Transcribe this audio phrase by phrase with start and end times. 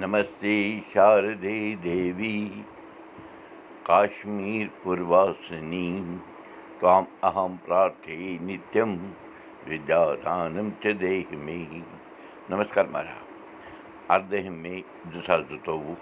[0.00, 1.36] نمسیٖشمیٖسنیہ
[7.64, 8.88] پراتھی نتہٕ
[9.66, 9.90] ود
[10.82, 10.92] چے
[11.32, 11.82] مےٚ
[12.50, 12.78] نمش
[14.14, 14.32] اَد
[14.62, 14.76] مے
[15.12, 15.94] دٕ ساس دوتوُہ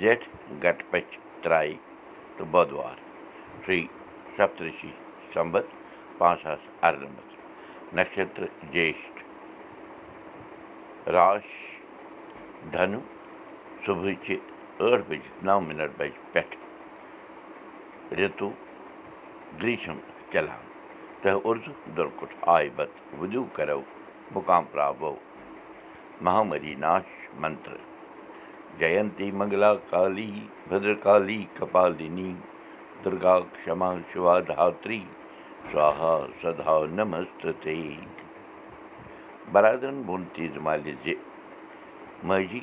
[0.00, 0.24] زیٹھ
[0.64, 1.72] گٹ پرای
[2.36, 3.68] تہٕ بدُواریٖس
[7.94, 9.14] नक्षत्र ज्येष्ठ।
[11.16, 11.75] राश
[13.84, 14.36] صُبحٕچہِ
[14.78, 16.54] ٲٹھ بجہِ نَو مِنٹ بجہِ پٮ۪ٹھ
[18.18, 18.48] رِتُو
[19.62, 19.98] گریٖشم
[20.32, 20.64] چلان
[21.20, 21.40] تہٕ
[24.34, 25.14] مُقام پرٛابو
[26.24, 27.06] مہامری ناش
[27.40, 27.76] منتر
[28.78, 30.30] جینتی منگلا کالی
[30.68, 32.32] بدرکالی کپالنی
[33.04, 33.36] دُرگا
[34.48, 35.02] دھتری
[35.72, 36.76] سوہا سدا
[41.04, 41.14] زِ
[42.24, 42.60] ماجی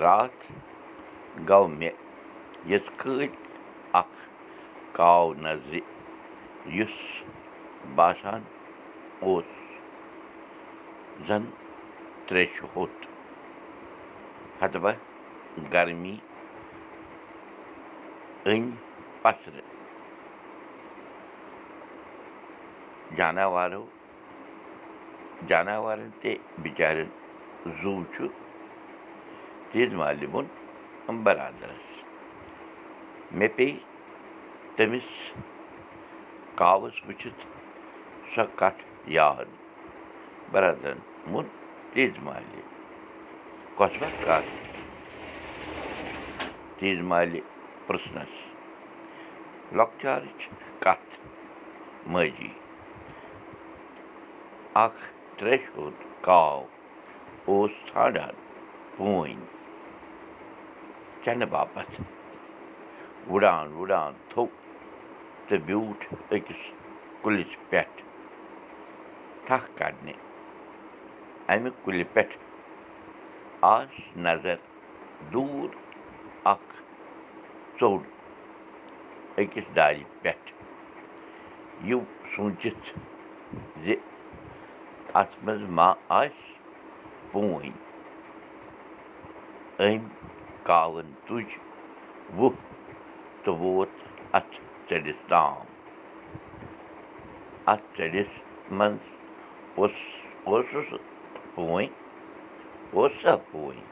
[0.00, 0.44] راتھ
[1.48, 1.96] گوٚو مےٚ
[2.70, 3.32] یِژھ کٲٹھۍ
[4.00, 4.18] اکھ
[4.96, 5.80] کاو نظرِ
[6.76, 6.96] یُس
[7.94, 8.42] باسان
[9.20, 9.50] اوس
[11.26, 11.44] زن
[12.26, 13.06] تریشہِ ہوٚت
[14.62, 14.92] ہتبہ
[15.72, 16.16] گرمی
[18.46, 18.70] أنۍ
[19.22, 19.62] پسرٕ
[23.16, 23.84] جاناوارو
[25.48, 27.08] جاناوارن تہِ بِچارٮ۪ن
[27.82, 28.43] زوٗ چھُ
[29.74, 31.86] تیٖژ مالہِ ووٚن برادرس
[33.38, 33.78] مےٚ پیٚیہِ
[34.76, 35.08] تٔمِس
[36.58, 37.42] کاوَس وٕچھِتھ
[38.34, 38.82] سۄ کتھ
[39.16, 39.48] یاد
[40.52, 40.98] برادرن
[41.32, 41.46] ووٚن
[41.92, 42.60] تیٖژ مالہِ
[43.78, 44.52] کۄس وق کتھ
[47.10, 47.40] مالہِ
[47.86, 48.34] پرٛژھنس
[49.76, 50.40] لۄکچارٕچ
[50.84, 51.18] کتھ
[52.12, 52.52] ماجی
[54.84, 55.02] اکھ
[55.38, 56.62] تریشہِ ہُنٛد کاو
[57.48, 58.34] اوس ژھانڈان
[58.96, 59.53] پوٗنۍ
[61.24, 62.00] چنہٕ باپتھ
[63.30, 64.46] وُڑان وُڑان تھوٚو
[65.46, 66.62] تہٕ بیوٗٹھ أکِس
[67.22, 68.02] کُلِس پٮ۪ٹھ
[69.46, 70.14] تھکھ کڑنہِ
[71.52, 72.36] اَمہِ کُلہِ پٮ۪ٹھ
[73.74, 73.94] آس
[74.26, 74.56] نظر
[75.32, 75.68] دوٗر
[76.52, 76.74] اکھ
[77.80, 78.02] ژوٚڈ
[79.40, 80.52] أکِس دارِ پٮ۪ٹھ
[81.88, 82.00] یہِ
[82.34, 82.86] سوٗنٛچِتھ
[83.84, 83.94] زِ
[85.20, 85.88] اَتھ منٛز ما
[86.20, 86.52] آسہِ
[87.32, 87.72] پوٗنۍ
[89.78, 89.98] أمۍ
[90.68, 91.48] کاوَن تُج
[92.38, 92.62] وُپھ
[93.42, 93.92] تہٕ ووت
[94.36, 94.54] اَتھ
[94.88, 95.66] ژٔڈِس تام
[97.72, 98.30] اَتھ ژٔڈِس
[98.78, 99.04] منٛز
[99.78, 99.96] اوس
[100.48, 100.88] اوسُس
[101.54, 101.88] پوٗنۍ
[102.96, 103.82] اوس سا پوٗنۍ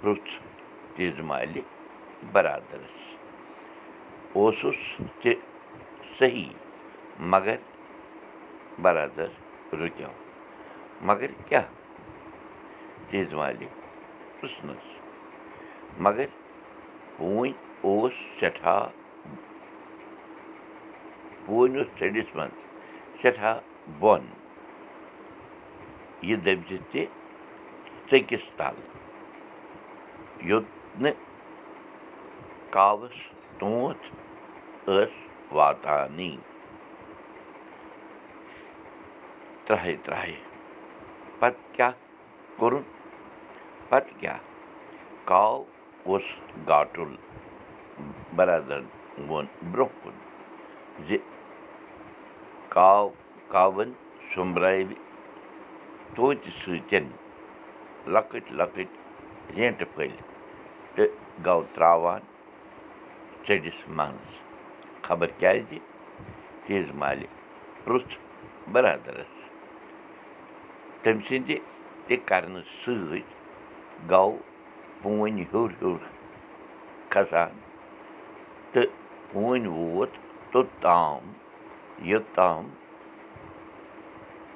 [0.00, 0.32] پرُٛژھ
[0.94, 1.62] تیٖژ مالہِ
[2.32, 2.96] برادرس
[4.36, 4.80] اوسُس
[5.20, 5.32] تہِ
[6.18, 6.50] صحیح
[7.32, 7.56] مگر
[8.82, 9.30] برادر
[9.80, 10.10] رُکیو
[11.08, 11.68] مگر کیٛاہ
[13.10, 13.66] تیٖژ مالہِ
[14.40, 14.86] پرٛژھنَس
[15.98, 16.26] مگر
[17.16, 18.88] پوٗنۍ اوس سٮ۪ٹھاہ
[21.46, 22.56] پوٗنۍ اوس ژٔڈِس منٛز
[23.20, 23.60] سٮ۪ٹھاہ
[24.00, 24.24] بۄن۔
[26.22, 27.06] یہِ دٔپۍ زِ تہِ
[28.10, 28.74] ژٔکِس تل
[30.40, 31.16] یوٚت نہٕ
[32.70, 33.16] کاوَس
[33.58, 34.06] تونٛتھ
[34.86, 35.12] ٲس
[35.52, 36.36] واتانٕے
[39.64, 40.36] ترٛاہے ترٛاہے
[41.38, 41.92] پتہٕ کیٛاہ
[42.56, 42.82] کوٚرُن؟
[43.88, 44.38] پتہٕ کیٛاہ؟
[45.24, 45.64] کاو
[46.08, 46.24] اوس
[46.68, 47.14] گاٹُل
[48.36, 48.86] برادرن
[49.28, 50.16] ووٚن برٛونٛہہ کُن
[51.06, 51.16] زِ
[52.74, 53.08] کاو
[53.52, 53.90] کاوَن
[54.30, 54.94] سوٚمبرٲوِ
[56.14, 57.04] توتہِ سۭتٮ۪ن
[58.14, 58.90] لۄکٕٹۍ لۄکٕٹۍ
[59.56, 60.20] رینٛٹہٕ پھٔلۍ
[60.94, 61.10] تہٕ
[61.44, 62.20] گوٚو ترٛاوان
[63.46, 64.30] ژٔڈِس منٛز
[65.06, 65.78] خبر کیٛازِ
[66.66, 67.26] تیز مالہِ
[67.84, 68.14] پرُٛژھ
[68.72, 69.32] برادرس
[71.02, 71.50] تٔمۍ سٕنٛدِ
[72.06, 73.22] تہِ کرنہٕ سۭتۍ
[74.10, 74.36] گوٚو
[75.02, 76.02] پوٗنۍ ہیوٚر ہیوٚر
[77.12, 77.58] کھسان
[78.72, 78.90] تہٕ
[79.32, 80.12] پوٗنۍ ووت
[80.52, 81.32] توٚتام
[82.10, 82.68] یوٚتام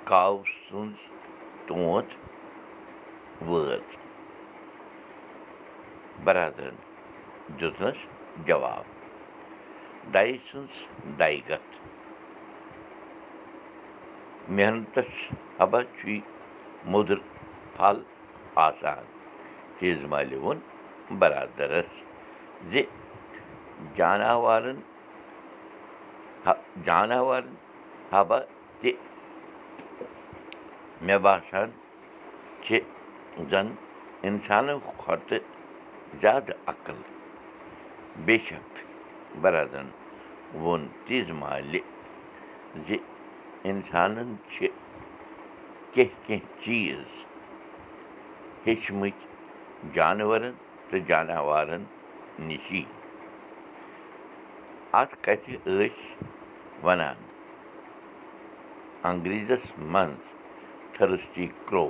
[0.08, 0.98] کاوٕ سٕنٛز
[1.66, 2.08] تونٛت
[3.48, 3.96] وٲژ
[6.24, 6.76] برادرن
[7.60, 7.98] دیُتنَس
[8.46, 8.84] جواب
[10.14, 10.74] دَیہِ سٕنٛز
[11.18, 11.78] دَے گتھ
[14.56, 15.12] محنتس
[15.58, 16.18] حبا چھُے
[16.90, 17.18] موٚدُر
[17.76, 17.96] پھل
[18.66, 19.04] آسان
[19.78, 20.58] تیز مالہِ ووٚن
[21.18, 21.90] برادرس
[22.70, 22.82] زِ
[23.96, 24.78] جاناوارن
[26.86, 27.54] جاناوارن
[28.12, 28.38] حبا
[28.80, 28.92] تہِ
[31.06, 31.68] مےٚ باسان
[32.64, 32.78] چھِ
[33.50, 33.66] زن
[34.26, 35.44] اِنسانو کھۄتہٕ
[36.20, 36.98] زیادٕ عقل
[38.26, 38.84] بے شک
[39.42, 39.88] برادرن
[40.54, 41.80] ووٚن تیٖژ مالہِ
[42.86, 42.96] زِ
[43.70, 44.68] اِنسانن چھِ
[45.92, 47.08] کیٚنٛہہ کیٚنٛہہ چیٖز
[48.66, 49.35] ہیٚچھمٕتۍ
[49.94, 50.52] جانوَرن
[50.88, 51.82] تہٕ جاناوارن
[52.46, 52.84] نِشی
[55.00, 55.88] اَتھ کَتھِ ٲسۍ
[56.84, 57.18] وَنان
[59.08, 60.24] انٛگریٖزَس منٛز
[60.92, 61.88] تھٔرٕسٹی کرٛو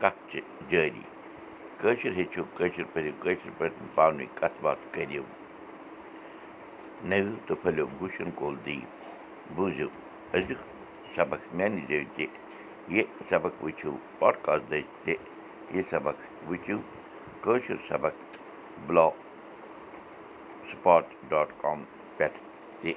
[0.00, 0.40] کَتھ چھِ
[0.70, 1.02] جٲری
[1.80, 5.24] کٲشِر ہیٚچھِو کٲشِر پٲٹھۍ کٲشِر پٲٹھۍ ؤنۍ کَتھ باتھ کٔرِو
[7.08, 8.80] نٔوِو تہٕ پھٔلِو بوٗشن کول دی
[9.54, 9.88] بوٗزِو
[10.34, 10.60] أزیُک
[11.16, 12.26] سبق میٛانہِ زیٚوِ تہِ
[12.94, 15.14] یہِ سبق وٕچھِو پاڈکاسٹ دٔسۍ تہِ
[15.74, 16.16] یہِ سبق
[16.48, 16.78] وٕچھِو
[17.42, 18.14] کٲشُر سبق
[18.86, 19.14] بٕلاک
[20.70, 21.84] سٕپاٹ ڈاٹ کام
[22.16, 22.38] پٮ۪ٹھ
[22.80, 22.92] تہِ